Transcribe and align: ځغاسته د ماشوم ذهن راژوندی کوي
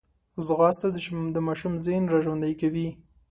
ځغاسته 0.45 0.87
د 1.35 1.37
ماشوم 1.47 1.73
ذهن 1.85 2.03
راژوندی 2.13 2.53
کوي 2.61 2.87